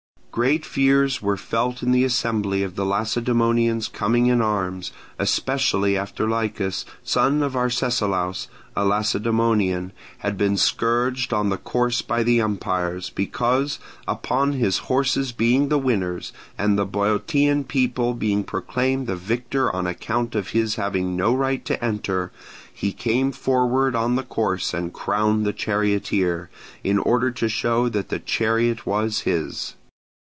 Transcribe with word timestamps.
Great 0.33 0.65
fears 0.65 1.21
were 1.21 1.35
felt 1.35 1.83
in 1.83 1.91
the 1.91 2.05
assembly 2.05 2.63
of 2.63 2.75
the 2.77 2.85
Lacedaemonians 2.85 3.89
coming 3.89 4.27
in 4.27 4.41
arms, 4.41 4.93
especially 5.19 5.97
after 5.97 6.25
Lichas, 6.25 6.85
son 7.03 7.43
of 7.43 7.53
Arcesilaus, 7.53 8.47
a 8.73 8.85
Lacedaemonian, 8.85 9.91
had 10.19 10.37
been 10.37 10.55
scourged 10.55 11.33
on 11.33 11.49
the 11.49 11.57
course 11.57 12.01
by 12.01 12.23
the 12.23 12.39
umpires; 12.41 13.09
because, 13.09 13.77
upon 14.07 14.53
his 14.53 14.77
horses 14.87 15.33
being 15.33 15.67
the 15.67 15.77
winners, 15.77 16.31
and 16.57 16.79
the 16.79 16.85
Boeotian 16.85 17.65
people 17.65 18.13
being 18.13 18.45
proclaimed 18.45 19.07
the 19.07 19.17
victor 19.17 19.69
on 19.75 19.85
account 19.85 20.33
of 20.33 20.51
his 20.51 20.75
having 20.75 21.17
no 21.17 21.35
right 21.35 21.65
to 21.65 21.83
enter, 21.83 22.31
he 22.73 22.93
came 22.93 23.33
forward 23.33 23.97
on 23.97 24.15
the 24.15 24.23
course 24.23 24.73
and 24.73 24.93
crowned 24.93 25.45
the 25.45 25.51
charioteer, 25.51 26.49
in 26.85 26.97
order 26.99 27.31
to 27.31 27.49
show 27.49 27.89
that 27.89 28.07
the 28.07 28.19
chariot 28.19 28.85
was 28.85 29.19
his. 29.23 29.73